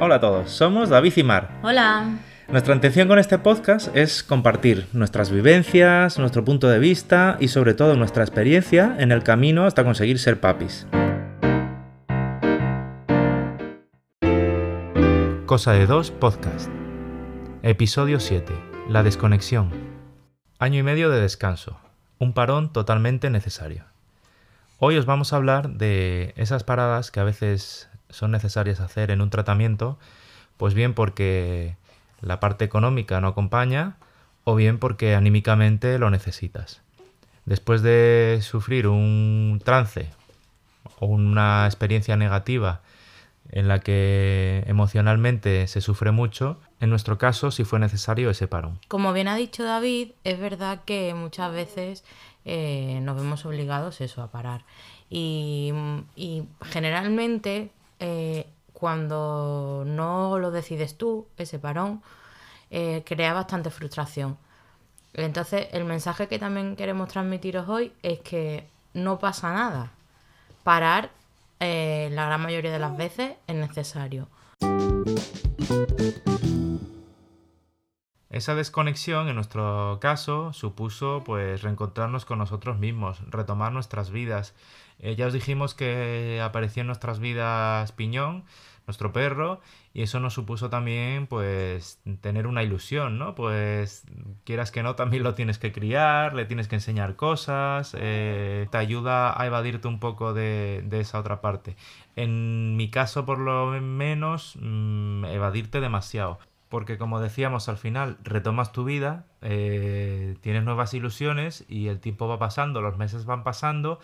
Hola 0.00 0.16
a 0.16 0.20
todos, 0.20 0.50
somos 0.50 0.88
David 0.88 1.12
y 1.16 1.22
Mar. 1.22 1.60
Hola. 1.62 2.18
Nuestra 2.48 2.74
intención 2.74 3.06
con 3.06 3.20
este 3.20 3.38
podcast 3.38 3.94
es 3.96 4.24
compartir 4.24 4.88
nuestras 4.92 5.30
vivencias, 5.30 6.18
nuestro 6.18 6.44
punto 6.44 6.68
de 6.68 6.80
vista 6.80 7.36
y 7.38 7.48
sobre 7.48 7.74
todo 7.74 7.94
nuestra 7.94 8.24
experiencia 8.24 8.96
en 8.98 9.12
el 9.12 9.22
camino 9.22 9.66
hasta 9.66 9.84
conseguir 9.84 10.18
ser 10.18 10.40
papis. 10.40 10.86
Cosa 15.46 15.72
de 15.72 15.86
dos 15.86 16.10
podcast. 16.10 16.68
Episodio 17.62 18.18
7. 18.18 18.52
La 18.88 19.04
desconexión. 19.04 19.70
Año 20.58 20.80
y 20.80 20.82
medio 20.82 21.08
de 21.08 21.20
descanso. 21.20 21.78
Un 22.18 22.32
parón 22.32 22.72
totalmente 22.72 23.30
necesario. 23.30 23.84
Hoy 24.78 24.96
os 24.96 25.06
vamos 25.06 25.32
a 25.32 25.36
hablar 25.36 25.70
de 25.70 26.34
esas 26.36 26.64
paradas 26.64 27.12
que 27.12 27.20
a 27.20 27.24
veces 27.24 27.88
son 28.14 28.30
necesarias 28.30 28.80
hacer 28.80 29.10
en 29.10 29.20
un 29.20 29.30
tratamiento, 29.30 29.98
pues 30.56 30.74
bien 30.74 30.94
porque 30.94 31.76
la 32.20 32.40
parte 32.40 32.64
económica 32.64 33.20
no 33.20 33.28
acompaña 33.28 33.96
o 34.44 34.54
bien 34.54 34.78
porque 34.78 35.14
anímicamente 35.14 35.98
lo 35.98 36.10
necesitas. 36.10 36.82
Después 37.44 37.82
de 37.82 38.38
sufrir 38.42 38.86
un 38.86 39.60
trance 39.64 40.08
o 41.00 41.06
una 41.06 41.66
experiencia 41.66 42.16
negativa 42.16 42.80
en 43.50 43.68
la 43.68 43.80
que 43.80 44.64
emocionalmente 44.66 45.66
se 45.66 45.80
sufre 45.80 46.10
mucho, 46.10 46.58
en 46.80 46.90
nuestro 46.90 47.18
caso 47.18 47.50
sí 47.50 47.64
fue 47.64 47.78
necesario 47.78 48.30
ese 48.30 48.48
parón. 48.48 48.78
Como 48.88 49.12
bien 49.12 49.28
ha 49.28 49.36
dicho 49.36 49.64
David, 49.64 50.12
es 50.24 50.40
verdad 50.40 50.80
que 50.84 51.14
muchas 51.14 51.52
veces 51.52 52.04
eh, 52.44 53.00
nos 53.02 53.16
vemos 53.16 53.44
obligados 53.44 54.00
eso 54.00 54.22
a 54.22 54.30
parar. 54.30 54.64
Y, 55.10 55.72
y 56.16 56.44
generalmente 56.62 57.70
eh, 58.06 58.46
cuando 58.74 59.82
no 59.86 60.38
lo 60.38 60.50
decides 60.50 60.98
tú, 60.98 61.26
ese 61.38 61.58
parón, 61.58 62.02
eh, 62.70 63.02
crea 63.06 63.32
bastante 63.32 63.70
frustración. 63.70 64.36
Entonces, 65.14 65.68
el 65.72 65.86
mensaje 65.86 66.28
que 66.28 66.38
también 66.38 66.76
queremos 66.76 67.08
transmitiros 67.08 67.66
hoy 67.66 67.94
es 68.02 68.20
que 68.20 68.68
no 68.92 69.18
pasa 69.18 69.54
nada. 69.54 69.92
Parar, 70.64 71.12
eh, 71.60 72.10
la 72.12 72.26
gran 72.26 72.42
mayoría 72.42 72.72
de 72.72 72.78
las 72.78 72.94
veces, 72.94 73.32
es 73.46 73.54
necesario. 73.54 74.28
Esa 78.34 78.56
desconexión, 78.56 79.28
en 79.28 79.36
nuestro 79.36 79.98
caso, 80.00 80.52
supuso 80.52 81.22
pues 81.24 81.62
reencontrarnos 81.62 82.24
con 82.24 82.40
nosotros 82.40 82.80
mismos, 82.80 83.20
retomar 83.30 83.70
nuestras 83.72 84.10
vidas. 84.10 84.56
Eh, 84.98 85.14
ya 85.14 85.28
os 85.28 85.32
dijimos 85.32 85.74
que 85.74 86.40
apareció 86.42 86.80
en 86.80 86.88
nuestras 86.88 87.20
vidas 87.20 87.92
Piñón, 87.92 88.42
nuestro 88.88 89.12
perro, 89.12 89.60
y 89.92 90.02
eso 90.02 90.18
nos 90.18 90.34
supuso 90.34 90.68
también 90.68 91.28
pues 91.28 92.00
tener 92.22 92.48
una 92.48 92.64
ilusión, 92.64 93.20
¿no? 93.20 93.36
Pues 93.36 94.02
quieras 94.42 94.72
que 94.72 94.82
no, 94.82 94.96
también 94.96 95.22
lo 95.22 95.34
tienes 95.34 95.60
que 95.60 95.70
criar, 95.70 96.34
le 96.34 96.44
tienes 96.44 96.66
que 96.66 96.74
enseñar 96.74 97.14
cosas, 97.14 97.96
eh, 97.96 98.66
te 98.72 98.78
ayuda 98.78 99.40
a 99.40 99.46
evadirte 99.46 99.86
un 99.86 100.00
poco 100.00 100.34
de, 100.34 100.82
de, 100.84 100.98
esa 100.98 101.20
otra 101.20 101.40
parte. 101.40 101.76
En 102.16 102.76
mi 102.76 102.90
caso, 102.90 103.24
por 103.24 103.38
lo 103.38 103.80
menos, 103.80 104.58
mmm, 104.60 105.24
evadirte 105.26 105.78
demasiado 105.78 106.40
porque 106.74 106.98
como 106.98 107.20
decíamos 107.20 107.68
al 107.68 107.76
final 107.76 108.18
retomas 108.24 108.72
tu 108.72 108.82
vida, 108.82 109.26
eh, 109.42 110.36
tienes 110.40 110.64
nuevas 110.64 110.92
ilusiones 110.92 111.64
y 111.68 111.86
el 111.86 112.00
tiempo 112.00 112.26
va 112.26 112.40
pasando, 112.40 112.80
los 112.80 112.98
meses 112.98 113.26
van 113.26 113.44
pasando 113.44 114.00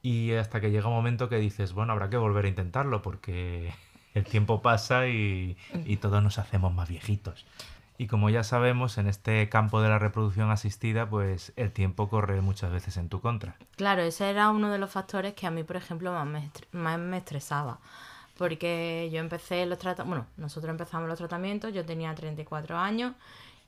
y 0.00 0.30
hasta 0.34 0.60
que 0.60 0.70
llega 0.70 0.86
un 0.86 0.94
momento 0.94 1.28
que 1.28 1.38
dices, 1.38 1.72
bueno, 1.72 1.92
habrá 1.92 2.10
que 2.10 2.16
volver 2.16 2.44
a 2.44 2.48
intentarlo 2.48 3.02
porque 3.02 3.74
el 4.14 4.22
tiempo 4.22 4.62
pasa 4.62 5.08
y, 5.08 5.56
todos 6.00 6.22
nos 6.22 6.38
hacemos 6.38 6.72
más 6.72 6.88
viejitos. 6.88 7.46
Y 7.98 8.06
como 8.06 8.30
ya 8.30 8.44
sabemos, 8.44 8.96
en 8.96 9.08
este 9.08 9.48
campo 9.48 9.82
de 9.82 9.88
la 9.88 9.98
reproducción 9.98 10.52
asistida, 10.52 11.10
pues 11.10 11.52
el 11.56 11.72
tiempo 11.72 12.08
corre 12.08 12.40
muchas 12.42 12.70
veces 12.70 12.96
en 12.96 13.08
tu 13.08 13.20
contra. 13.20 13.56
Claro, 13.74 14.02
ese 14.02 14.30
era 14.30 14.50
uno 14.50 14.70
de 14.70 14.78
los 14.78 14.92
factores 14.92 15.34
que 15.34 15.48
a 15.48 15.50
mí, 15.50 15.64
por 15.64 15.74
ejemplo, 15.74 16.12
más 16.12 16.98
me 17.00 17.16
estresaba 17.16 17.80
porque 18.36 19.08
yo 19.12 19.20
empecé 19.20 19.66
los 19.66 19.78
tratamientos, 19.78 20.08
bueno, 20.08 20.26
nosotros 20.36 20.70
empezamos 20.70 21.08
los 21.08 21.18
tratamientos, 21.18 21.72
yo 21.72 21.84
tenía 21.84 22.14
34 22.14 22.76
años 22.76 23.14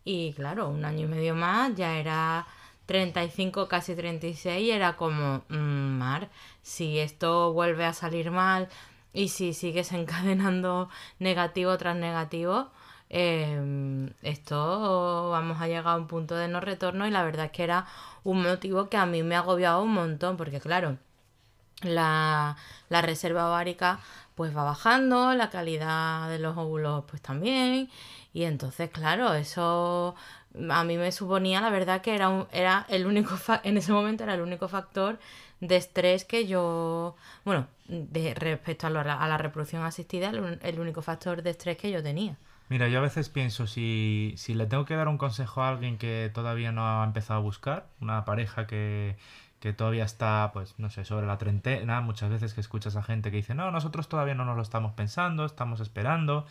y 0.04 0.32
claro, 0.34 0.69
un 0.69 0.84
año 0.84 1.06
y 1.06 1.09
medio 1.09 1.34
más 1.34 1.75
ya 1.75 1.99
era 1.99 2.47
35, 2.87 3.69
casi 3.69 3.94
36 3.94 4.62
y 4.62 4.71
era 4.71 4.97
como, 4.97 5.44
mmm, 5.49 5.99
Mar, 5.99 6.31
si 6.62 6.99
esto 6.99 7.53
vuelve 7.53 7.84
a 7.84 7.93
salir 7.93 8.31
mal 8.31 8.69
y 9.12 9.28
si 9.28 9.54
sigues 9.54 9.93
encadenando 9.93 10.88
negativo 11.19 11.77
tras 11.78 11.97
negativo, 11.97 12.71
eh, 13.10 14.10
esto 14.22 15.31
vamos 15.31 15.60
a 15.60 15.69
llegar 15.69 15.88
a 15.88 15.97
un 15.97 16.06
punto 16.09 16.34
de 16.37 16.48
no 16.48 16.60
retorno 16.60 17.06
y 17.06 17.10
la 17.10 17.25
verdad 17.25 17.47
es 17.47 17.53
que 17.53 17.65
era 17.65 17.87
un 18.25 18.43
motivo 18.43 18.88
que 18.88 18.97
a 18.97 19.06
mí 19.06 19.22
me 19.22 19.37
ha 19.37 19.41
agobiado 19.41 19.83
un 19.83 19.93
montón 19.93 20.37
porque 20.37 20.60
claro, 20.60 20.98
la, 21.82 22.56
la 22.88 23.03
reserva 23.03 23.48
ovárica 23.48 24.00
pues 24.34 24.54
va 24.54 24.64
bajando, 24.64 25.32
la 25.34 25.50
calidad 25.50 26.28
de 26.28 26.38
los 26.38 26.56
óvulos 26.56 27.04
pues 27.09 27.22
también. 27.22 27.88
Y 28.34 28.44
entonces, 28.44 28.91
claro, 28.91 29.32
eso 29.34 30.15
a 30.70 30.84
mí 30.84 30.97
me 30.97 31.10
suponía, 31.12 31.60
la 31.60 31.70
verdad, 31.70 32.03
que 32.03 32.15
era, 32.15 32.28
un, 32.28 32.47
era 32.53 32.86
el 32.88 33.06
único, 33.06 33.34
en 33.65 33.78
ese 33.78 33.92
momento 33.92 34.25
era 34.25 34.34
el 34.34 34.42
único 34.42 34.69
factor 34.69 35.19
de 35.60 35.76
estrés 35.76 36.25
que 36.25 36.47
yo, 36.47 37.16
bueno, 37.44 37.66
de, 37.88 38.34
respecto 38.34 38.86
a, 38.86 38.91
lo, 38.91 39.00
a 39.00 39.26
la 39.26 39.38
reproducción 39.38 39.82
asistida, 39.84 40.28
el, 40.28 40.59
el, 40.62 40.81
único 40.81 41.00
factor 41.00 41.42
de 41.42 41.50
estrés 41.50 41.78
que 41.78 41.91
yo 41.91 42.03
tenía. 42.03 42.36
Mira, 42.69 42.88
yo 42.88 42.98
a 42.98 43.03
veces 43.03 43.28
pienso, 43.28 43.66
si, 43.66 44.34
si 44.36 44.53
le 44.54 44.66
tengo 44.66 44.84
que 44.84 44.97
dar 44.97 45.09
un 45.09 45.19
consejo 45.19 45.62
a 45.62 45.69
alguien 45.69 45.98
que 45.98 46.31
todavía 46.34 46.72
no 46.72 47.00
ha 47.00 47.04
empezado 47.04 47.41
a 47.41 47.42
buscar, 47.42 47.86
una 48.00 48.25
pareja 48.25 48.66
que, 48.66 49.16
que 49.61 49.72
todavía 49.72 50.05
está, 50.05 50.50
pues, 50.53 50.75
no 50.78 50.91
sé, 50.91 51.05
sobre 51.05 51.27
la 51.27 51.39
treintena, 51.39 52.00
muchas 52.00 52.31
veces 52.31 52.55
que 52.55 52.61
escuchas 52.61 52.97
a 52.97 53.03
gente 53.03 53.31
que 53.31 53.39
dice, 53.39 53.55
no, 53.55 53.71
nosotros 53.71 54.09
todavía 54.09 54.34
no 54.34 54.44
nos 54.44 54.56
lo 54.56 54.62
estamos 54.62 54.93
pensando, 54.93 55.44
estamos 55.44 55.81
esperando. 55.81 56.47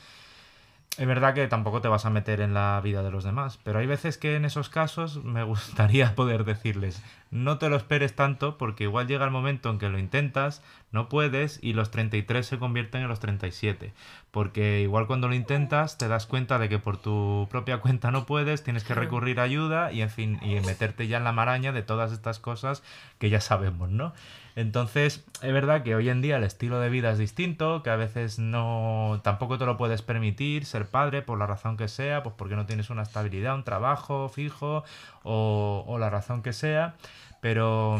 Es 0.98 1.06
verdad 1.06 1.34
que 1.34 1.48
tampoco 1.48 1.82
te 1.82 1.90
vas 1.90 2.06
a 2.06 2.10
meter 2.10 2.40
en 2.40 2.54
la 2.54 2.80
vida 2.82 3.04
de 3.04 3.12
los 3.12 3.26
demás, 3.26 3.60
pero 3.64 3.80
hay 3.80 3.86
veces 3.86 4.18
que 4.18 4.38
en 4.38 4.46
esos 4.46 4.70
casos 4.70 5.24
me 5.24 5.44
gustaría 5.46 6.16
poder 6.16 6.46
decirles, 6.46 7.04
no 7.36 7.58
te 7.58 7.70
lo 7.70 7.76
esperes 7.76 8.16
tanto 8.16 8.58
porque 8.58 8.86
igual 8.86 9.08
llega 9.08 9.26
el 9.26 9.32
momento 9.32 9.70
en 9.70 9.78
que 9.78 9.90
lo 9.90 10.00
intentas, 10.00 10.64
no 10.92 11.10
puedes 11.10 11.60
y 11.62 11.74
los 11.74 11.92
33 11.92 12.46
se 12.46 12.58
convierten 12.58 13.02
en 13.02 13.10
los 13.10 13.20
37. 13.20 13.94
Porque 14.32 14.80
igual 14.80 15.06
cuando 15.06 15.28
lo 15.28 15.36
intentas 15.36 15.98
te 15.98 16.08
das 16.08 16.28
cuenta 16.28 16.60
de 16.60 16.70
que 16.70 16.80
por 16.80 16.96
tu 16.96 17.50
propia 17.52 17.80
cuenta 17.80 18.10
no 18.10 18.26
puedes, 18.26 18.64
tienes 18.64 18.86
que 18.86 18.96
recurrir 18.96 19.42
a 19.42 19.44
ayuda 19.44 19.92
y 19.92 20.02
en 20.02 20.10
fin, 20.10 20.40
y 20.42 20.62
meterte 20.62 21.08
ya 21.08 21.18
en 21.18 21.26
la 21.26 21.34
maraña 21.34 21.74
de 21.74 21.84
todas 21.84 22.14
estas 22.14 22.40
cosas 22.40 22.84
que 23.20 23.30
ya 23.30 23.42
sabemos, 23.42 23.90
¿no? 23.90 24.14
Entonces, 24.56 25.26
es 25.42 25.54
verdad 25.54 25.84
que 25.84 25.96
hoy 25.96 26.08
en 26.08 26.22
día 26.22 26.38
el 26.38 26.46
estilo 26.46 26.80
de 26.80 26.90
vida 26.90 27.12
es 27.12 27.18
distinto, 27.18 27.84
que 27.84 27.90
a 27.90 27.98
veces 27.98 28.40
no 28.40 29.20
tampoco 29.22 29.58
te 29.58 29.66
lo 29.66 29.76
puedes 29.76 30.02
permitir 30.02 30.66
ser 30.66 30.86
padre 30.86 31.22
por 31.22 31.38
la 31.38 31.46
razón 31.46 31.76
que 31.76 31.90
sea, 31.90 32.24
pues 32.24 32.36
porque 32.38 32.56
no 32.56 32.66
tienes 32.66 32.90
una 32.90 33.02
estabilidad, 33.02 33.56
un 33.56 33.66
trabajo 33.66 34.30
fijo 34.30 34.86
o, 35.26 35.84
o 35.86 35.98
la 35.98 36.10
razón 36.10 36.42
que 36.42 36.54
sea, 36.54 36.96
pero 37.42 38.00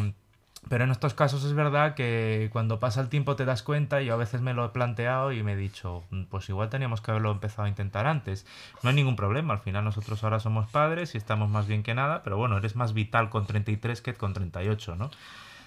pero 0.70 0.84
en 0.84 0.92
estos 0.92 1.14
casos 1.14 1.44
es 1.44 1.54
verdad 1.54 1.94
que 1.94 2.50
cuando 2.52 2.80
pasa 2.80 3.02
el 3.02 3.10
tiempo 3.10 3.36
te 3.36 3.46
das 3.46 3.62
cuenta, 3.62 4.02
y 4.02 4.08
yo 4.08 4.14
a 4.14 4.18
veces 4.18 4.42
me 4.42 4.54
lo 4.54 4.66
he 4.66 4.70
planteado 4.70 5.32
y 5.32 5.44
me 5.44 5.54
he 5.54 5.56
dicho, 5.56 6.04
pues 6.30 6.50
igual 6.50 6.70
teníamos 6.70 7.02
que 7.02 7.12
haberlo 7.12 7.32
empezado 7.32 7.64
a 7.64 7.70
intentar 7.70 8.08
antes. 8.08 8.46
No 8.82 8.90
hay 8.90 8.96
ningún 8.96 9.16
problema, 9.16 9.54
al 9.54 9.60
final 9.60 9.84
nosotros 9.84 10.24
ahora 10.24 10.40
somos 10.40 10.68
padres 10.70 11.14
y 11.14 11.18
estamos 11.18 11.50
más 11.50 11.68
bien 11.68 11.84
que 11.84 11.94
nada, 11.94 12.24
pero 12.24 12.38
bueno, 12.38 12.58
eres 12.58 12.76
más 12.76 12.94
vital 12.94 13.30
con 13.30 13.46
33 13.46 14.02
que 14.02 14.14
con 14.16 14.34
38, 14.34 14.96
¿no? 14.96 15.12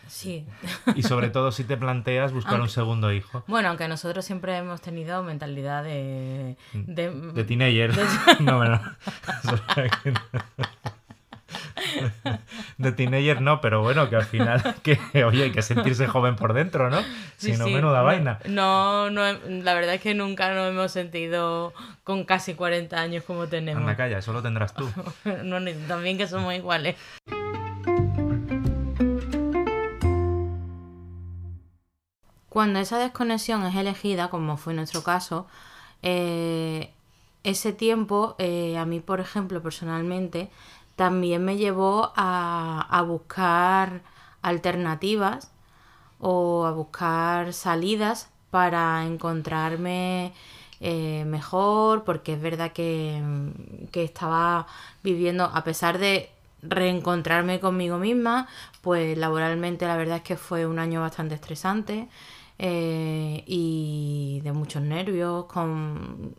Sí. 0.08 0.46
Y 0.96 1.02
sobre 1.02 1.28
todo 1.28 1.52
si 1.52 1.64
te 1.64 1.76
planteas 1.76 2.32
buscar 2.32 2.54
aunque, 2.54 2.64
un 2.64 2.70
segundo 2.70 3.12
hijo. 3.12 3.44
Bueno, 3.46 3.68
aunque 3.68 3.88
nosotros 3.88 4.24
siempre 4.24 4.56
hemos 4.56 4.80
tenido 4.80 5.22
mentalidad 5.22 5.84
de... 5.84 6.56
De, 6.72 7.10
de 7.10 7.44
teenager. 7.44 7.94
De... 7.94 8.04
no, 8.40 8.56
bueno. 8.56 8.80
de 12.78 12.92
teenager 12.92 13.40
no, 13.40 13.60
pero 13.60 13.82
bueno, 13.82 14.08
que 14.08 14.16
al 14.16 14.24
final, 14.24 14.76
que 14.82 14.98
oye, 15.24 15.44
hay 15.44 15.52
que 15.52 15.62
sentirse 15.62 16.06
joven 16.06 16.36
por 16.36 16.52
dentro, 16.52 16.90
¿no? 16.90 17.00
Si 17.36 17.52
sí, 17.52 17.58
no, 17.58 17.66
sí. 17.66 17.74
menuda 17.74 17.98
no, 17.98 18.04
vaina. 18.04 18.38
No, 18.46 19.10
no, 19.10 19.22
la 19.22 19.74
verdad 19.74 19.94
es 19.94 20.00
que 20.00 20.14
nunca 20.14 20.52
nos 20.54 20.70
hemos 20.70 20.92
sentido 20.92 21.72
con 22.04 22.24
casi 22.24 22.54
40 22.54 23.00
años 23.00 23.24
como 23.24 23.46
tenemos. 23.46 23.82
Anda, 23.82 23.96
calla, 23.96 24.18
eso 24.18 24.32
lo 24.32 24.42
tendrás 24.42 24.74
tú. 24.74 24.88
no, 25.44 25.58
también 25.86 26.18
que 26.18 26.26
somos 26.26 26.54
iguales. 26.54 26.96
Cuando 32.48 32.80
esa 32.80 32.98
desconexión 32.98 33.64
es 33.66 33.76
elegida, 33.76 34.30
como 34.30 34.56
fue 34.56 34.74
nuestro 34.74 35.04
caso, 35.04 35.46
eh, 36.02 36.90
ese 37.44 37.72
tiempo, 37.72 38.34
eh, 38.38 38.76
a 38.78 38.84
mí, 38.84 39.00
por 39.00 39.20
ejemplo, 39.20 39.62
personalmente, 39.62 40.50
también 40.98 41.44
me 41.44 41.56
llevó 41.56 42.12
a, 42.16 42.84
a, 42.90 43.02
buscar 43.02 44.02
alternativas 44.42 45.52
o 46.18 46.66
a 46.66 46.72
buscar 46.72 47.52
salidas 47.52 48.30
para 48.50 49.06
encontrarme 49.06 50.32
eh, 50.80 51.24
mejor, 51.24 52.02
porque 52.02 52.32
es 52.32 52.42
verdad 52.42 52.72
que, 52.72 53.22
que 53.92 54.02
estaba 54.02 54.66
viviendo, 55.04 55.44
a 55.44 55.62
pesar 55.62 55.98
de 55.98 56.30
reencontrarme 56.62 57.60
conmigo 57.60 57.98
misma, 57.98 58.48
pues 58.82 59.16
laboralmente 59.16 59.86
la 59.86 59.96
verdad 59.96 60.16
es 60.16 60.24
que 60.24 60.36
fue 60.36 60.66
un 60.66 60.80
año 60.80 61.00
bastante 61.00 61.36
estresante 61.36 62.08
eh, 62.58 63.44
y 63.46 64.40
de 64.42 64.50
muchos 64.52 64.82
nervios, 64.82 65.44
con 65.44 66.34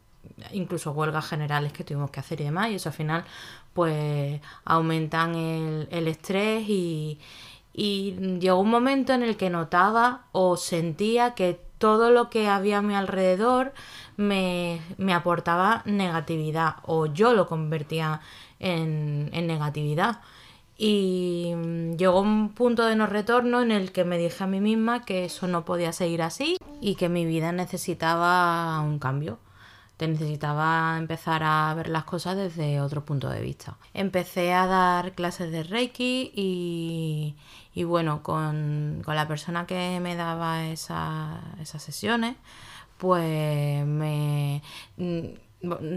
incluso 0.54 0.92
huelgas 0.92 1.28
generales 1.28 1.74
que 1.74 1.84
tuvimos 1.84 2.12
que 2.12 2.20
hacer 2.20 2.42
y 2.42 2.46
demás, 2.46 2.70
y 2.70 2.76
eso 2.76 2.90
al 2.90 2.96
final 2.96 3.26
pues 3.74 4.42
aumentan 4.66 5.36
el, 5.36 5.88
el 5.92 6.08
estrés 6.08 6.68
y, 6.68 7.20
y 7.74 8.12
llegó 8.40 8.60
un 8.60 8.70
momento 8.70 9.14
en 9.14 9.24
el 9.24 9.38
que 9.38 9.50
notaba 9.50 10.26
o 10.32 10.58
sentía 10.58 11.34
que 11.34 11.62
todo 11.78 12.12
lo 12.12 12.30
que 12.30 12.48
había 12.48 12.80
a 12.80 12.82
mi 12.82 12.94
alrededor 12.94 13.74
me, 14.18 14.82
me 14.98 15.14
aportaba 15.14 15.82
negatividad 15.86 16.76
o 16.84 17.06
yo 17.08 17.34
lo 17.34 17.48
convertía 17.48 18.22
en, 18.60 19.30
en 19.34 19.48
negatividad. 19.48 20.22
Y 20.78 21.54
mm, 21.56 21.96
llegó 21.98 22.22
un 22.22 22.50
punto 22.54 22.86
de 22.86 22.96
no 22.96 23.08
retorno 23.08 23.62
en 23.62 23.72
el 23.72 23.92
que 23.92 24.04
me 24.06 24.18
dije 24.18 24.44
a 24.44 24.48
mí 24.48 24.62
misma 24.62 25.04
que 25.06 25.26
eso 25.26 25.48
no 25.48 25.66
podía 25.66 25.94
seguir 25.94 26.22
así 26.22 26.58
y 26.82 26.96
que 26.96 27.10
mi 27.10 27.26
vida 27.26 27.52
necesitaba 27.52 28.80
un 28.82 29.00
cambio. 29.00 29.40
Te 30.00 30.08
necesitaba 30.08 30.98
empezar 30.98 31.44
a 31.44 31.74
ver 31.74 31.90
las 31.90 32.06
cosas 32.06 32.38
desde 32.38 32.80
otro 32.80 33.04
punto 33.04 33.28
de 33.28 33.42
vista. 33.42 33.76
Empecé 33.94 34.54
a 34.54 34.66
dar 34.66 35.12
clases 35.12 35.52
de 35.52 35.64
Reiki 35.64 36.32
y, 36.34 37.84
bueno, 37.84 38.24
con, 38.24 39.02
con, 39.04 39.16
la 39.18 39.28
persona 39.28 39.68
que 39.68 40.00
me 40.02 40.16
daba 40.16 40.68
esa, 40.68 41.42
esas 41.60 41.84
sesiones, 41.84 42.38
pues 42.98 43.86
me 43.86 44.62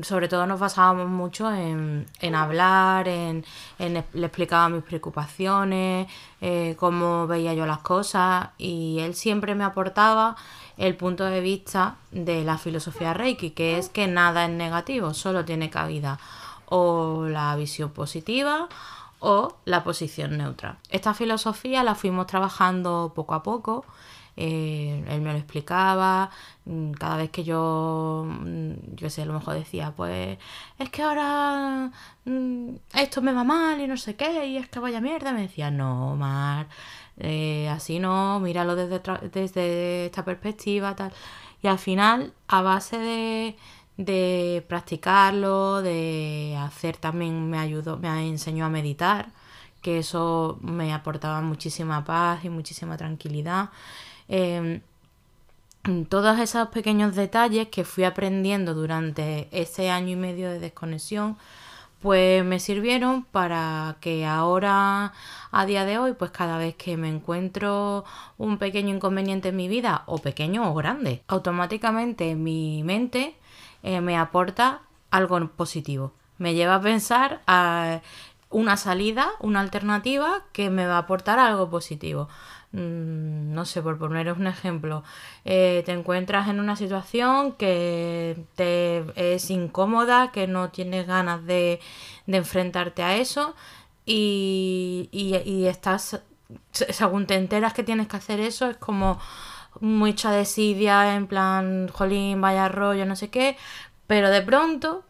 sobre 0.03 0.29
todo 0.29 0.47
nos 0.47 0.59
basábamos 0.59 1.09
mucho 1.09 1.53
en, 1.53 2.07
en 2.21 2.35
hablar, 2.35 3.07
en, 3.07 3.45
en, 3.79 4.05
le 4.13 4.27
explicaba 4.27 4.69
mis 4.69 4.83
preocupaciones, 4.83 6.09
eh, 6.41 6.75
cómo 6.79 7.29
veía 7.29 7.55
yo 7.55 7.65
las 7.65 7.79
cosas 7.79 8.49
y 8.59 8.99
él 9.01 9.15
siempre 9.15 9.55
me 9.55 9.63
aportaba 9.63 10.37
el 10.83 10.97
punto 10.97 11.25
de 11.25 11.41
vista 11.41 11.95
de 12.11 12.43
la 12.43 12.59
filosofía 12.59 13.15
Reiki, 13.15 13.51
que 13.51 13.79
es 13.79 13.89
que 13.89 14.09
nada 14.09 14.47
es 14.47 14.51
negativo, 14.51 15.15
solo 15.15 15.45
tiene 15.45 15.71
cabida 15.71 16.19
o 16.67 17.29
la 17.29 17.55
visión 17.55 17.91
positiva 17.91 18.69
o 19.21 19.55
la 19.65 19.85
posición 19.85 20.37
neutra. 20.37 20.79
Esta 20.91 21.15
filosofía 21.15 21.85
la 21.85 21.95
fuimos 21.95 22.27
trabajando 22.27 23.13
poco 23.15 23.35
a 23.35 23.45
poco 23.45 23.85
eh, 24.37 25.05
él 25.09 25.21
me 25.21 25.33
lo 25.33 25.39
explicaba, 25.39 26.31
mm, 26.65 26.93
cada 26.93 27.17
vez 27.17 27.31
que 27.31 27.45
yo, 27.45 28.25
mm, 28.27 28.95
yo 28.97 29.11
sé, 29.11 29.23
a 29.23 29.27
lo 29.27 29.35
mejor 29.35 29.55
decía, 29.55 29.93
pues 29.97 30.39
es 30.79 30.91
que 30.91 31.03
ahora 31.03 31.91
mm, 32.25 32.69
esto 32.95 33.23
me 33.23 33.33
va 33.33 33.45
mal 33.45 33.81
y 33.81 33.87
no 33.87 33.97
sé 33.97 34.17
qué, 34.17 34.47
y 34.47 34.57
es 34.57 34.69
que 34.69 34.79
vaya 34.81 35.01
mierda, 35.01 35.33
me 35.33 35.43
decía, 35.43 35.71
no, 35.71 36.17
Mar, 36.17 36.69
eh, 37.19 37.69
así 37.69 37.99
no, 37.99 38.41
míralo 38.41 38.75
desde, 38.77 39.01
desde 39.31 40.07
esta 40.07 40.25
perspectiva, 40.25 40.95
tal. 40.97 41.13
Y 41.63 41.69
al 41.69 41.79
final, 41.79 42.33
a 42.49 42.63
base 42.63 42.99
de, 42.99 43.57
de 43.97 44.65
practicarlo, 44.69 45.83
de 45.83 46.57
hacer 46.59 46.97
también 46.97 47.49
me 47.51 47.59
ayudó, 47.59 47.99
me 47.99 48.29
enseñó 48.29 48.65
a 48.67 48.69
meditar, 48.69 49.31
que 49.83 49.99
eso 49.99 50.59
me 50.63 50.93
aportaba 50.95 51.41
muchísima 51.43 52.05
paz 52.05 52.45
y 52.45 52.49
muchísima 52.51 52.97
tranquilidad. 52.97 53.71
Eh, 54.29 54.81
todos 56.09 56.39
esos 56.39 56.69
pequeños 56.69 57.17
detalles 57.17 57.69
que 57.69 57.85
fui 57.85 58.05
aprendiendo 58.05 58.73
durante 58.73 59.49
ese 59.51 59.91
año 59.91 60.11
y 60.11 60.17
medio 60.17 60.49
de 60.49 60.61
desconexión, 60.61 61.37
pues 62.01 62.45
me 62.45 62.61
sirvieron 62.61 63.25
para 63.25 63.97
que 64.01 64.27
ahora, 64.27 65.13
a 65.51 65.67
día 65.67 65.85
de 65.85 65.99
hoy, 65.99 66.13
pues 66.15 66.31
cada 66.31 66.59
vez 66.59 66.75
que 66.77 66.97
me 66.97 67.09
encuentro 67.09 68.05
un 68.39 68.59
pequeño 68.59 68.95
inconveniente 68.95 69.51
en 69.51 69.57
mi 69.57 69.69
vida, 69.69 70.03
o 70.07 70.19
pequeño 70.19 70.71
o 70.71 70.75
grande, 70.75 71.23
automáticamente 71.29 72.35
mi 72.35 72.83
mente 72.85 73.37
eh, 73.83 74.01
me 74.01 74.17
aporta 74.17 74.83
algo 75.11 75.49
positivo. 75.49 76.13
Me 76.39 76.55
lleva 76.55 76.77
a 76.77 76.81
pensar 76.81 77.41
a 77.47 78.01
una 78.51 78.77
salida, 78.77 79.29
una 79.41 79.61
alternativa 79.61 80.43
que 80.53 80.71
me 80.71 80.87
va 80.87 80.97
a 80.97 80.99
aportar 80.99 81.39
algo 81.39 81.71
positivo. 81.71 82.29
Mm, 82.73 83.53
no 83.53 83.67
sé, 83.67 83.83
por 83.83 83.99
poneros 83.99 84.39
un 84.39 84.47
ejemplo, 84.47 85.05
eh, 85.45 85.83
te 85.85 85.93
encuentras 85.93 86.49
en 86.49 86.59
una 86.59 86.75
situación 86.77 87.53
que 87.53 88.47
te 88.57 89.05
es 89.35 89.51
incómoda, 89.51 90.33
que 90.33 90.47
no 90.47 90.71
tienes 90.71 91.07
ganas 91.07 91.45
de, 91.45 91.81
enfrentarte 92.27 93.03
a 93.03 93.17
eso 93.17 93.55
y, 94.07 95.09
y, 95.13 95.67
estás, 95.67 96.23
según 96.73 97.27
te 97.27 97.35
enteras 97.37 97.75
que 97.75 97.83
tienes 97.83 98.09
que 98.09 98.17
hacer 98.17 98.41
eso, 98.41 98.71
es 98.71 98.77
como 98.79 99.21
mucha 99.81 100.31
desidia, 100.33 101.15
en 101.17 101.27
plan, 101.27 101.89
jolín, 101.89 102.41
vaya 102.41 102.69
rollo, 102.69 103.07
no 103.07 103.17
sé 103.17 103.31
qué, 103.31 103.57
pero 104.07 104.31
de 104.31 104.43
pronto 104.43 105.05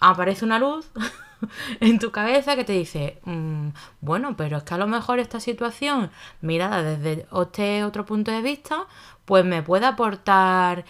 aparece 0.00 0.44
una 0.44 0.58
luz 0.58 0.90
en 1.80 1.98
tu 1.98 2.10
cabeza 2.10 2.56
que 2.56 2.64
te 2.64 2.72
dice, 2.72 3.18
mm, 3.24 3.68
bueno, 4.00 4.36
pero 4.36 4.58
es 4.58 4.62
que 4.64 4.74
a 4.74 4.78
lo 4.78 4.86
mejor 4.86 5.18
esta 5.18 5.40
situación, 5.40 6.10
mirada 6.40 6.82
desde 6.82 7.26
este 7.42 7.84
otro 7.84 8.06
punto 8.06 8.30
de 8.30 8.42
vista, 8.42 8.86
pues 9.24 9.44
me 9.44 9.62
puede 9.62 9.86
aportar 9.86 10.84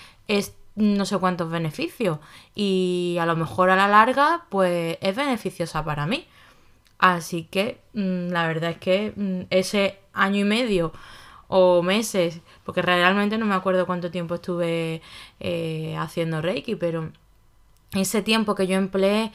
no 0.76 1.04
sé 1.04 1.18
cuántos 1.18 1.50
beneficios 1.50 2.18
y 2.54 3.16
a 3.20 3.26
lo 3.26 3.36
mejor 3.36 3.70
a 3.70 3.76
la 3.76 3.88
larga, 3.88 4.46
pues 4.48 4.98
es 5.00 5.16
beneficiosa 5.16 5.84
para 5.84 6.06
mí. 6.06 6.26
Así 6.98 7.44
que 7.44 7.80
mm, 7.94 8.28
la 8.30 8.46
verdad 8.46 8.70
es 8.72 8.78
que 8.78 9.12
mm, 9.16 9.42
ese 9.50 9.98
año 10.12 10.40
y 10.40 10.44
medio 10.44 10.92
o 11.48 11.82
meses, 11.82 12.40
porque 12.64 12.82
realmente 12.82 13.38
no 13.38 13.46
me 13.46 13.54
acuerdo 13.54 13.86
cuánto 13.86 14.10
tiempo 14.10 14.36
estuve 14.36 15.02
eh, 15.40 15.96
haciendo 15.98 16.42
Reiki, 16.42 16.76
pero 16.76 17.10
ese 17.92 18.22
tiempo 18.22 18.54
que 18.54 18.66
yo 18.66 18.76
empleé 18.76 19.32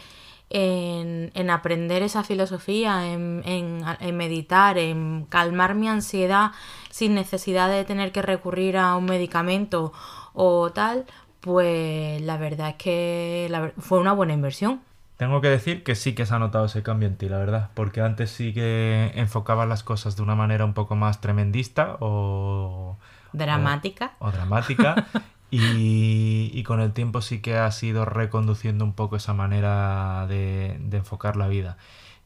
en, 0.49 1.49
aprender 1.49 2.03
esa 2.03 2.23
filosofía, 2.23 3.11
en, 3.11 3.41
en, 3.45 4.17
meditar, 4.17 4.77
en 4.77 5.25
calmar 5.29 5.75
mi 5.75 5.87
ansiedad 5.87 6.51
sin 6.89 7.15
necesidad 7.15 7.69
de 7.69 7.83
tener 7.83 8.11
que 8.11 8.21
recurrir 8.21 8.77
a 8.77 8.95
un 8.95 9.05
medicamento 9.05 9.91
o 10.33 10.71
tal, 10.71 11.05
pues 11.41 12.21
la 12.21 12.37
verdad 12.37 12.69
es 12.69 12.75
que 12.75 13.71
fue 13.77 13.99
una 13.99 14.13
buena 14.13 14.33
inversión. 14.33 14.81
Tengo 15.17 15.39
que 15.39 15.47
decir 15.47 15.83
que 15.83 15.95
sí 15.95 16.13
que 16.13 16.25
se 16.25 16.35
ha 16.35 16.39
notado 16.39 16.65
ese 16.65 16.83
cambio 16.83 17.07
en 17.07 17.15
ti, 17.15 17.29
la 17.29 17.37
verdad, 17.37 17.69
porque 17.73 18.01
antes 18.01 18.31
sí 18.31 18.53
que 18.53 19.13
enfocabas 19.15 19.67
las 19.67 19.81
cosas 19.81 20.17
de 20.17 20.23
una 20.23 20.35
manera 20.35 20.65
un 20.65 20.73
poco 20.73 20.95
más 20.95 21.21
tremendista 21.21 21.95
o... 22.01 22.97
Dramática. 23.31 24.13
o 24.19 24.31
dramática. 24.31 25.07
Y, 25.51 26.63
con 26.63 26.81
el 26.81 26.93
tiempo 26.93 27.21
sí 27.21 27.39
que 27.41 27.57
has 27.57 27.81
ido 27.83 28.05
reconduciendo 28.05 28.83
un 28.83 28.93
poco 28.93 29.15
esa 29.15 29.33
manera 29.33 30.25
de, 30.27 30.79
enfocar 30.91 31.37
la 31.37 31.47
vida. 31.47 31.77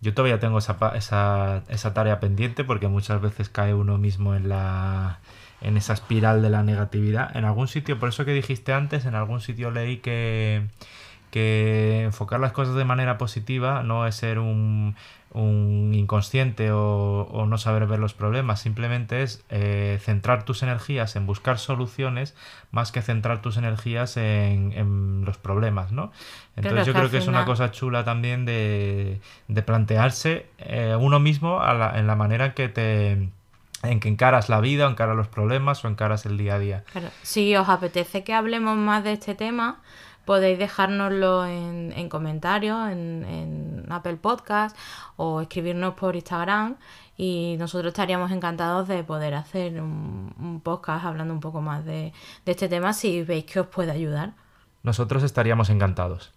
Yo 0.01 0.13
todavía 0.13 0.39
tengo 0.39 0.59
esa, 0.59 0.77
esa, 0.95 1.63
esa, 1.67 1.93
tarea 1.93 2.19
pendiente 2.19 2.63
porque 2.63 2.87
muchas 2.87 3.21
veces 3.21 3.49
cae 3.49 3.73
uno 3.73 3.97
mismo 3.97 4.33
en, 4.35 4.47
la, 4.49 5.19
en 5.61 5.77
esa 5.77 5.93
espiral 5.93 6.41
de 6.41 6.49
la 6.49 6.63
negatividad. 6.63 7.35
En 7.35 7.45
algún 7.45 7.67
sitio, 7.67 7.99
por 7.99 8.09
eso 8.09 8.25
que 8.25 8.33
dijiste 8.33 8.73
antes, 8.73 9.05
en 9.05 9.15
algún 9.15 9.41
sitio 9.41 9.71
leí 9.71 9.97
que, 9.97 10.67
que 11.31 12.03
enfocar 12.03 12.39
las 12.39 12.51
cosas 12.51 12.75
de 12.75 12.85
manera 12.85 13.17
positiva 13.17 13.83
no 13.83 14.07
es 14.07 14.15
ser 14.15 14.39
un, 14.39 14.95
un 15.31 15.91
inconsciente 15.93 16.71
o, 16.71 17.45
no 17.47 17.57
saber 17.57 17.85
ver 17.85 17.99
los 17.99 18.13
problemas, 18.13 18.61
simplemente 18.61 19.21
es 19.21 19.43
eh, 19.49 19.99
centrar 20.01 20.43
tus 20.43 20.63
energías 20.63 21.15
en 21.15 21.25
buscar 21.25 21.59
soluciones 21.59 22.35
más 22.71 22.91
que 22.91 23.01
centrar 23.01 23.41
tus 23.41 23.57
energías 23.57 24.17
en, 24.17 25.23
los 25.25 25.37
problemas, 25.37 25.91
¿no? 25.91 26.11
Entonces 26.55 26.87
yo 26.87 26.93
creo 26.93 27.09
que 27.09 27.17
es 27.17 27.27
una 27.27 27.45
cosa 27.45 27.71
chula 27.71 28.03
también 28.03 28.45
de, 28.45 29.19
plantearse 29.65 30.47
eh, 30.57 30.95
uno 30.99 31.19
mismo 31.19 31.61
en 31.93 32.07
la 32.07 32.15
manera 32.15 32.53
que 32.53 32.69
te 32.69 33.29
en 33.81 34.01
que 34.01 34.09
encaras 34.09 34.49
la 34.49 34.59
vida, 34.59 34.87
o 34.87 34.89
encaras 34.89 35.15
los 35.15 35.27
problemas 35.27 35.85
o 35.85 35.87
encaras 35.87 36.25
el 36.25 36.37
día 36.37 36.55
a 36.55 36.59
día. 36.59 36.83
Si 37.23 37.55
os 37.55 37.69
apetece 37.69 38.25
que 38.25 38.33
hablemos 38.33 38.75
más 38.75 39.05
de 39.05 39.13
este 39.13 39.35
tema, 39.35 39.79
podéis 40.29 40.59
dejárnoslo 40.59 41.43
en, 41.47 42.07
comentarios, 42.07 42.91
en, 42.91 43.83
Apple 43.89 44.17
Podcast 44.17 44.77
o 45.15 45.41
escribirnos 45.41 45.95
por 45.95 46.15
Instagram 46.15 46.75
y 47.17 47.55
nosotros 47.57 47.87
estaríamos 47.93 48.31
encantados 48.31 48.87
de 48.87 49.03
poder 49.03 49.33
hacer 49.33 49.81
un, 49.81 50.61
podcast 50.63 51.03
hablando 51.03 51.33
un 51.33 51.39
poco 51.39 51.61
más 51.61 51.83
de, 51.83 52.13
de 52.45 52.51
este 52.51 52.69
tema 52.69 52.93
si 52.93 53.23
veis 53.23 53.45
que 53.45 53.59
os 53.59 53.65
puede 53.65 53.89
ayudar. 53.89 54.33
Nosotros 54.83 55.23
estaríamos 55.23 55.71
encantados. 55.71 56.31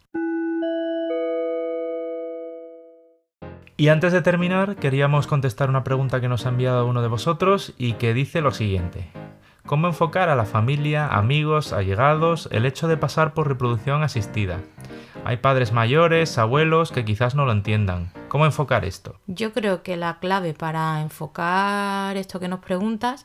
Y 3.76 3.88
antes 3.88 4.14
de 4.14 4.22
terminar, 4.22 4.76
queríamos 4.76 5.26
contestar 5.26 5.68
una 5.68 5.84
pregunta 5.84 6.22
que 6.22 6.28
nos 6.28 6.46
ha 6.46 6.48
enviado 6.48 6.86
uno 6.86 7.02
de 7.02 7.08
vosotros 7.08 7.74
y 7.76 7.92
que 7.94 8.14
dice 8.14 8.40
lo 8.40 8.52
siguiente. 8.52 9.21
Cómo 9.72 9.86
enfocar 9.86 10.28
a 10.28 10.36
la 10.36 10.44
familia, 10.44 11.06
amigos, 11.06 11.72
allegados, 11.72 12.46
el 12.52 12.66
hecho 12.66 12.88
de 12.88 12.98
pasar 12.98 13.32
por 13.32 13.48
reproducción 13.48 14.02
asistida. 14.02 14.60
Hay 15.24 15.38
padres 15.38 15.72
mayores, 15.72 16.36
abuelos 16.36 16.92
que 16.92 17.06
quizás 17.06 17.34
no 17.34 17.46
lo 17.46 17.52
entiendan. 17.52 18.12
¿Cómo 18.28 18.44
enfocar 18.44 18.84
esto? 18.84 19.18
Yo 19.28 19.54
creo 19.54 19.82
que 19.82 19.96
la 19.96 20.18
clave 20.18 20.52
para 20.52 21.00
enfocar 21.00 22.18
esto 22.18 22.38
que 22.38 22.48
nos 22.48 22.60
preguntas 22.60 23.24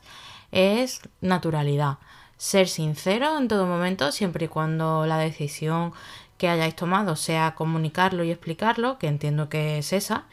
es 0.50 1.02
naturalidad. 1.20 1.98
Ser 2.38 2.66
sincero 2.66 3.36
en 3.36 3.46
todo 3.46 3.66
momento, 3.66 4.10
siempre 4.10 4.46
y 4.46 4.48
cuando 4.48 5.04
la 5.04 5.18
decisión 5.18 5.92
que 6.38 6.48
hayáis 6.48 6.74
tomado 6.74 7.14
sea 7.16 7.54
comunicarlo 7.56 8.24
y 8.24 8.30
explicarlo, 8.30 8.96
que 8.98 9.08
entiendo 9.08 9.50
que 9.50 9.76
es 9.76 9.92
esa, 9.92 10.24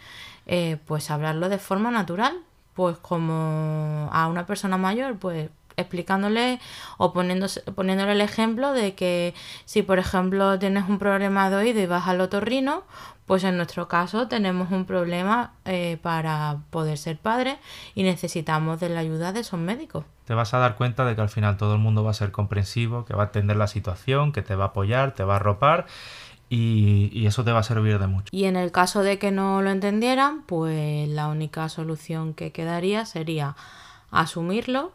eh, 0.46 0.78
pues 0.88 1.12
hablarlo 1.12 1.50
de 1.50 1.58
forma 1.58 1.92
natural, 1.92 2.38
pues 2.74 2.96
como 3.00 4.08
a 4.14 4.28
una 4.28 4.46
persona 4.46 4.78
mayor, 4.78 5.18
pues 5.18 5.50
explicándole 5.78 6.60
o 6.98 7.14
poniéndose, 7.14 7.62
poniéndole 7.62 8.14
el 8.14 8.22
ejemplo 8.22 8.74
de 8.74 8.96
que 8.96 9.34
si 9.66 9.82
por 9.82 10.00
ejemplo 10.00 10.58
tienes 10.60 10.88
un 10.88 11.00
problema 11.00 11.50
de 11.50 11.56
oído 11.58 11.82
y 11.82 11.86
vas 11.86 12.08
al 12.08 12.22
otorrino, 12.22 12.84
pues 13.26 13.44
en 13.44 13.58
nuestro 13.58 13.88
caso 13.88 14.28
tenemos 14.28 14.72
un 14.72 14.86
problema 14.86 15.54
eh, 15.66 15.98
para 16.02 16.58
poder 16.70 16.98
ser 16.98 17.18
padre 17.18 17.58
y 17.96 18.04
necesitamos 18.04 18.80
de 18.80 18.90
la 18.90 19.00
ayuda 19.00 19.34
de 19.34 19.40
esos 19.40 19.60
médicos. 19.60 20.06
Te 20.26 20.34
vas 20.34 20.54
a 20.54 20.60
dar 20.60 20.76
cuenta 20.76 21.06
de 21.06 21.16
que 21.16 21.22
al 21.22 21.30
final 21.30 21.58
todo 21.58 21.74
el 21.74 21.80
mundo 21.80 22.04
va 22.04 22.12
a 22.12 22.14
ser 22.14 22.32
comprensivo, 22.32 23.06
que 23.06 23.16
va 23.16 23.24
a 23.24 23.26
entender 23.28 23.58
la 23.58 23.68
situación, 23.68 24.32
que 24.32 24.42
te 24.42 24.56
va 24.56 24.66
a 24.66 24.68
apoyar, 24.68 25.14
te 25.14 25.24
va 25.24 25.34
a 25.34 25.36
arropar 25.38 25.86
y, 26.50 27.10
y, 27.12 27.26
eso 27.26 27.44
te 27.44 27.52
va 27.52 27.60
a 27.60 27.64
servir 27.64 27.98
de 27.98 28.06
mucho. 28.06 28.30
Y 28.32 28.46
en 28.46 28.56
el 28.56 28.72
caso 28.72 29.02
de 29.02 29.18
que 29.18 29.32
no 29.32 29.64
lo 29.64 29.72
entendieran, 29.72 30.44
pues 30.44 31.10
la 31.10 31.28
única 31.28 31.68
solución 31.70 32.36
que 32.36 32.52
quedaría 32.52 33.06
sería 33.06 33.56
asumirlo 34.12 34.92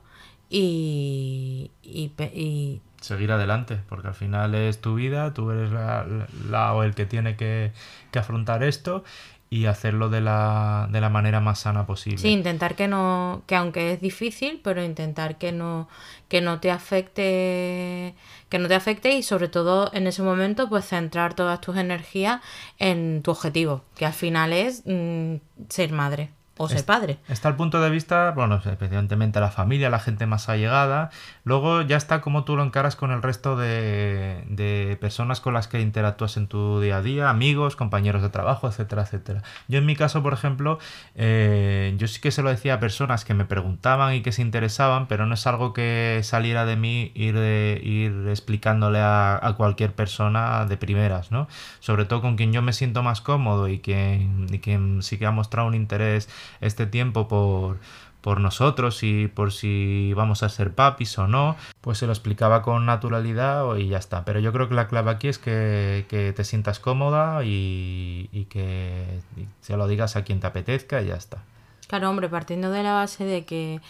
y, 0.50 1.70
y, 1.82 2.12
y 2.34 2.80
seguir 3.00 3.30
adelante, 3.32 3.78
porque 3.88 4.08
al 4.08 4.14
final 4.14 4.54
es 4.54 4.80
tu 4.80 4.96
vida, 4.96 5.32
tú 5.32 5.50
eres 5.52 5.70
la, 5.70 6.04
la, 6.50 6.74
o 6.74 6.82
el 6.82 6.94
que 6.94 7.06
tiene 7.06 7.36
que, 7.36 7.72
que, 8.10 8.18
afrontar 8.18 8.64
esto 8.64 9.04
y 9.48 9.66
hacerlo 9.66 10.10
de 10.10 10.20
la, 10.20 10.88
de 10.90 11.00
la 11.00 11.08
manera 11.08 11.40
más 11.40 11.60
sana 11.60 11.86
posible. 11.86 12.18
Sí, 12.18 12.28
intentar 12.28 12.74
que 12.74 12.88
no, 12.88 13.42
que 13.46 13.54
aunque 13.54 13.92
es 13.92 14.00
difícil, 14.00 14.60
pero 14.62 14.84
intentar 14.84 15.38
que 15.38 15.52
no, 15.52 15.88
que 16.28 16.40
no 16.40 16.58
te 16.60 16.72
afecte, 16.72 18.14
que 18.48 18.58
no 18.58 18.66
te 18.66 18.74
afecte 18.74 19.12
y 19.16 19.22
sobre 19.22 19.48
todo 19.48 19.90
en 19.94 20.08
ese 20.08 20.22
momento 20.22 20.68
pues 20.68 20.84
centrar 20.84 21.34
todas 21.34 21.60
tus 21.60 21.76
energías 21.76 22.40
en 22.78 23.22
tu 23.22 23.30
objetivo, 23.30 23.82
que 23.96 24.04
al 24.04 24.14
final 24.14 24.52
es 24.52 24.82
mmm, 24.84 25.36
ser 25.68 25.92
madre 25.92 26.30
o 26.60 26.68
ser 26.68 26.84
padre. 26.84 27.16
Está 27.26 27.48
el 27.48 27.56
punto 27.56 27.80
de 27.80 27.88
vista, 27.88 28.32
bueno, 28.32 28.56
especialmente 28.56 29.40
la 29.40 29.50
familia, 29.50 29.88
la 29.88 29.98
gente 29.98 30.26
más 30.26 30.50
allegada. 30.50 31.10
Luego 31.42 31.80
ya 31.80 31.96
está 31.96 32.20
como 32.20 32.44
tú 32.44 32.54
lo 32.54 32.62
encaras 32.62 32.96
con 32.96 33.12
el 33.12 33.22
resto 33.22 33.56
de, 33.56 34.44
de, 34.46 34.98
personas 35.00 35.40
con 35.40 35.54
las 35.54 35.68
que 35.68 35.80
interactúas 35.80 36.36
en 36.36 36.48
tu 36.48 36.78
día 36.80 36.98
a 36.98 37.02
día, 37.02 37.30
amigos, 37.30 37.76
compañeros 37.76 38.20
de 38.20 38.28
trabajo, 38.28 38.68
etcétera, 38.68 39.02
etcétera. 39.02 39.42
Yo 39.68 39.78
en 39.78 39.86
mi 39.86 39.96
caso, 39.96 40.22
por 40.22 40.34
ejemplo, 40.34 40.78
eh, 41.14 41.94
yo 41.96 42.06
sí 42.08 42.20
que 42.20 42.30
se 42.30 42.42
lo 42.42 42.50
decía 42.50 42.74
a 42.74 42.80
personas 42.80 43.24
que 43.24 43.32
me 43.32 43.46
preguntaban 43.46 44.14
y 44.14 44.20
que 44.20 44.30
se 44.30 44.42
interesaban, 44.42 45.06
pero 45.06 45.24
no 45.24 45.32
es 45.34 45.46
algo 45.46 45.72
que 45.72 46.20
saliera 46.24 46.66
de 46.66 46.76
mí 46.76 47.10
ir, 47.14 47.38
de, 47.38 47.80
ir 47.82 48.28
explicándole 48.28 48.98
a, 48.98 49.40
a, 49.42 49.54
cualquier 49.54 49.94
persona 49.94 50.66
de 50.66 50.76
primeras, 50.76 51.32
¿no? 51.32 51.48
Sobre 51.80 52.04
todo 52.04 52.20
con 52.20 52.36
quien 52.36 52.52
yo 52.52 52.60
me 52.60 52.74
siento 52.74 53.02
más 53.02 53.22
cómodo 53.22 53.66
y 53.68 53.78
quien, 53.78 54.46
y 54.52 54.58
quien 54.58 55.02
sí 55.02 55.16
que 55.16 55.24
ha 55.24 55.30
mostrado 55.30 55.66
un 55.66 55.74
interés 55.74 56.28
este 56.60 56.86
tiempo 56.86 57.28
por, 57.28 57.78
por 58.20 58.40
nosotros 58.40 59.02
y 59.02 59.28
por 59.28 59.52
si 59.52 60.12
vamos 60.14 60.42
a 60.42 60.48
ser 60.48 60.72
papis 60.74 61.18
o 61.18 61.26
no, 61.26 61.56
pues 61.80 61.98
se 61.98 62.06
lo 62.06 62.12
explicaba 62.12 62.62
con 62.62 62.86
naturalidad 62.86 63.76
y 63.76 63.88
ya 63.88 63.98
está. 63.98 64.24
Pero 64.24 64.40
yo 64.40 64.52
creo 64.52 64.68
que 64.68 64.74
la 64.74 64.88
clave 64.88 65.10
aquí 65.10 65.28
es 65.28 65.38
que, 65.38 66.06
que 66.08 66.32
te 66.32 66.44
sientas 66.44 66.78
cómoda 66.78 67.44
y, 67.44 68.28
y 68.32 68.44
que 68.46 69.20
se 69.60 69.76
lo 69.76 69.88
digas 69.88 70.16
a 70.16 70.24
quien 70.24 70.40
te 70.40 70.46
apetezca 70.46 71.02
y 71.02 71.06
ya 71.06 71.16
está. 71.16 71.42
Claro, 71.90 72.08
hombre, 72.08 72.28
partiendo 72.28 72.70
de 72.70 72.84
la 72.84 72.94
base 72.94 73.24
de 73.24 73.44
que 73.44 73.80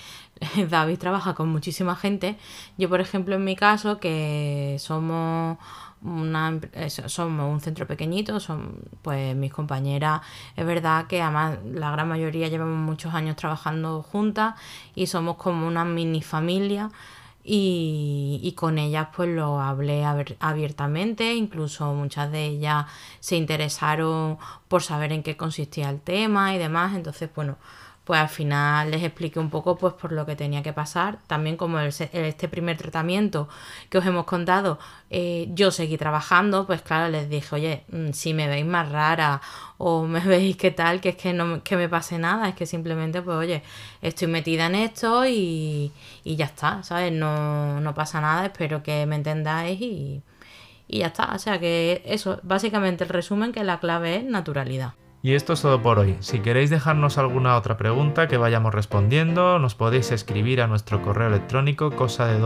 David 0.68 0.99
trabaja 0.99 1.35
con 1.35 1.49
muchísima 1.49 1.97
gente, 1.97 2.37
yo 2.78 2.88
por 2.88 3.00
ejemplo 3.00 3.35
en 3.35 3.44
mi 3.44 3.56
caso, 3.56 3.99
que 3.99 4.76
somos 4.78 5.59
una, 6.02 6.59
somos 7.06 7.52
un 7.52 7.61
centro 7.61 7.87
pequeñito, 7.87 8.40
son 8.40 8.80
pues 9.02 9.37
mis 9.37 9.52
compañeras, 9.52 10.23
es 10.56 10.64
verdad 10.64 11.06
que 11.06 11.20
además 11.20 11.59
la 11.64 11.90
gran 11.90 12.09
mayoría 12.09 12.49
llevamos 12.49 12.78
muchos 12.78 13.12
años 13.12 13.37
trabajando 13.37 14.02
juntas 14.02 14.54
y 14.94 15.06
somos 15.06 15.37
como 15.37 15.66
una 15.66 15.85
mini 15.85 16.23
familia 16.23 16.90
y, 17.44 18.40
y 18.42 18.52
con 18.52 18.78
ellas 18.78 19.09
pues 19.14 19.28
lo 19.28 19.61
hablé 19.61 20.04
abiertamente, 20.40 21.35
incluso 21.35 21.92
muchas 21.92 22.32
de 22.32 22.47
ellas 22.47 22.87
se 23.20 23.37
interesaron 23.37 24.38
por 24.68 24.82
saber 24.82 25.12
en 25.12 25.23
qué 25.23 25.37
consistía 25.37 25.90
el 25.90 26.00
tema 26.00 26.54
y 26.54 26.59
demás, 26.59 26.94
entonces 26.94 27.28
bueno, 27.35 27.59
pues 28.11 28.21
al 28.21 28.29
final 28.29 28.90
les 28.90 29.05
expliqué 29.05 29.38
un 29.38 29.50
poco 29.50 29.79
pues 29.79 29.95
por 29.95 30.11
lo 30.11 30.26
que 30.26 30.35
tenía 30.35 30.64
que 30.64 30.73
pasar. 30.73 31.19
También 31.29 31.57
como 31.57 31.79
este 31.79 32.49
primer 32.49 32.76
tratamiento 32.76 33.49
que 33.88 33.99
os 33.99 34.05
hemos 34.05 34.25
contado, 34.25 34.81
eh, 35.11 35.47
yo 35.55 35.71
seguí 35.71 35.97
trabajando, 35.97 36.67
pues 36.67 36.83
claro, 36.83 37.09
les 37.09 37.31
dije, 37.31 37.55
oye, 37.55 37.85
mm, 37.93 38.11
si 38.11 38.35
me 38.35 38.49
veis 38.49 38.67
más 38.67 38.90
rara 38.90 39.40
o 39.79 40.07
me 40.07 40.19
veis 40.26 40.57
qué 40.57 40.73
tal, 40.73 41.00
que 41.00 41.11
es 41.11 41.17
que 41.17 41.33
no 41.33 41.62
que 41.62 41.76
me 41.76 41.88
pase 41.88 42.19
nada, 42.19 42.49
es 42.49 42.57
que 42.57 42.67
simplemente, 42.67 43.23
pues 43.23 43.37
oye, 43.37 43.62
estoy 44.02 44.26
metida 44.26 44.67
en 44.67 44.75
esto 44.75 45.25
y, 45.25 45.93
y 46.25 46.35
ya 46.35 46.47
está, 46.47 46.83
¿sabes? 46.83 47.12
No, 47.12 47.81
no 47.81 47.95
pasa 47.95 48.21
nada, 48.21 48.47
espero 48.47 48.83
que 48.83 49.07
me 49.07 49.14
entendáis 49.14 49.81
y, 49.81 50.21
y 50.88 50.99
ya 50.99 51.07
está. 51.09 51.33
O 51.33 51.38
sea 51.38 51.61
que 51.61 52.02
eso, 52.05 52.40
básicamente 52.43 53.05
el 53.05 53.11
resumen 53.11 53.52
que 53.52 53.62
la 53.62 53.79
clave 53.79 54.17
es 54.17 54.25
naturalidad. 54.25 54.95
Y 55.23 55.35
esto 55.35 55.53
es 55.53 55.61
todo 55.61 55.83
por 55.83 55.99
hoy. 55.99 56.17
Si 56.21 56.41
queréis 56.41 56.71
dejarnos 56.71 57.19
alguna 57.19 57.57
otra 57.57 57.77
pregunta 57.77 58.27
que 58.27 58.39
vayamos 58.39 58.73
respondiendo, 58.75 59.59
nos 59.59 59.75
podéis 59.75 60.12
escribir 60.12 60.62
a 60.62 60.67
nuestro 60.67 61.03
correo 61.03 61.29
electrónico 61.29 61.91
cosa 61.91 62.27
de 62.27 62.41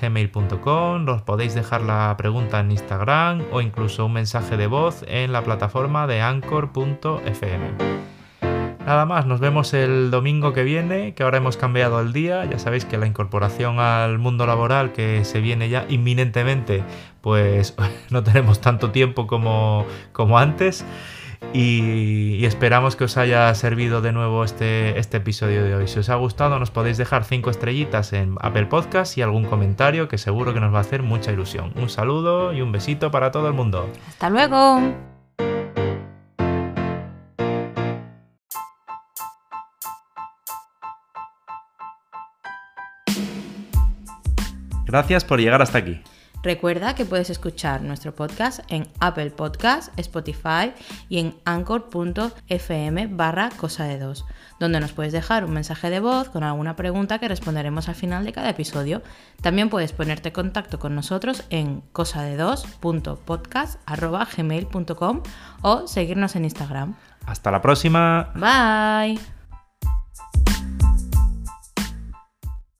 gmail.com 0.00 1.04
nos 1.04 1.22
podéis 1.22 1.54
dejar 1.54 1.82
la 1.82 2.14
pregunta 2.18 2.60
en 2.60 2.72
Instagram 2.72 3.44
o 3.50 3.62
incluso 3.62 4.04
un 4.04 4.12
mensaje 4.12 4.58
de 4.58 4.66
voz 4.66 5.04
en 5.08 5.32
la 5.32 5.42
plataforma 5.42 6.06
de 6.06 6.20
anchor.fm. 6.20 8.17
Nada 8.88 9.04
más, 9.04 9.26
nos 9.26 9.38
vemos 9.38 9.74
el 9.74 10.10
domingo 10.10 10.54
que 10.54 10.62
viene, 10.62 11.12
que 11.12 11.22
ahora 11.22 11.36
hemos 11.36 11.58
cambiado 11.58 12.00
el 12.00 12.14
día. 12.14 12.46
Ya 12.46 12.58
sabéis 12.58 12.86
que 12.86 12.96
la 12.96 13.06
incorporación 13.06 13.80
al 13.80 14.16
mundo 14.16 14.46
laboral 14.46 14.92
que 14.92 15.26
se 15.26 15.42
viene 15.42 15.68
ya 15.68 15.84
inminentemente, 15.90 16.82
pues 17.20 17.76
no 18.10 18.22
tenemos 18.22 18.62
tanto 18.62 18.90
tiempo 18.90 19.26
como, 19.26 19.84
como 20.12 20.38
antes. 20.38 20.86
Y, 21.52 22.36
y, 22.40 22.46
esperamos 22.46 22.96
que 22.96 23.04
os 23.04 23.18
haya 23.18 23.54
servido 23.54 24.00
de 24.00 24.12
nuevo 24.12 24.42
este, 24.42 24.98
este 24.98 25.18
episodio 25.18 25.64
de 25.64 25.74
hoy. 25.74 25.86
Si 25.86 25.98
os 25.98 26.08
ha 26.08 26.14
gustado, 26.14 26.58
nos 26.58 26.70
podéis 26.70 26.96
dejar 26.96 27.24
5 27.24 27.50
estrellitas 27.50 28.14
en 28.14 28.36
Apple 28.40 28.66
Podcast 28.66 29.18
y 29.18 29.22
algún 29.22 29.44
comentario 29.44 30.08
que 30.08 30.16
seguro 30.16 30.54
que 30.54 30.60
nos 30.60 30.72
va 30.72 30.78
a 30.78 30.80
hacer 30.80 31.02
mucha 31.02 31.30
ilusión. 31.30 31.74
Un 31.76 31.90
saludo 31.90 32.54
y 32.54 32.62
un 32.62 32.72
besito 32.72 33.10
para 33.10 33.32
todo 33.32 33.48
el 33.48 33.52
mundo. 33.52 33.86
Hasta 34.08 34.30
luego. 34.30 35.07
Gracias 44.88 45.22
por 45.22 45.38
llegar 45.38 45.60
hasta 45.60 45.78
aquí. 45.78 46.02
Recuerda 46.42 46.94
que 46.94 47.04
puedes 47.04 47.30
escuchar 47.30 47.82
nuestro 47.82 48.14
podcast 48.14 48.60
en 48.68 48.86
Apple 49.00 49.30
Podcast, 49.30 49.92
Spotify 49.98 50.72
y 51.08 51.18
en 51.18 51.34
anchor.fm 51.44 53.06
barra 53.08 53.50
cosa 53.56 53.84
de 53.84 53.98
dos, 53.98 54.24
donde 54.60 54.80
nos 54.80 54.92
puedes 54.92 55.12
dejar 55.12 55.44
un 55.44 55.52
mensaje 55.52 55.90
de 55.90 56.00
voz 56.00 56.28
con 56.30 56.44
alguna 56.44 56.74
pregunta 56.74 57.18
que 57.18 57.28
responderemos 57.28 57.88
al 57.88 57.96
final 57.96 58.24
de 58.24 58.32
cada 58.32 58.48
episodio. 58.48 59.02
También 59.42 59.68
puedes 59.68 59.92
ponerte 59.92 60.28
en 60.28 60.34
contacto 60.34 60.78
con 60.78 60.94
nosotros 60.94 61.44
en 61.50 61.82
cosa 61.92 62.22
de 62.22 62.36
o 65.60 65.86
seguirnos 65.86 66.34
en 66.36 66.44
Instagram. 66.44 66.94
Hasta 67.26 67.50
la 67.50 67.60
próxima. 67.60 68.32
Bye. 68.36 69.37